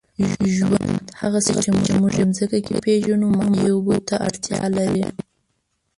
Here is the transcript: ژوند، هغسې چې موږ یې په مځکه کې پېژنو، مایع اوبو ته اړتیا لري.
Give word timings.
ژوند، 0.55 1.03
هغسې 1.21 1.53
چې 1.63 1.69
موږ 1.99 2.13
یې 2.19 2.23
په 2.23 2.23
مځکه 2.29 2.57
کې 2.65 2.75
پېژنو، 2.83 3.27
مایع 3.37 3.69
اوبو 3.75 3.95
ته 4.07 4.15
اړتیا 4.27 4.61
لري. 4.77 5.05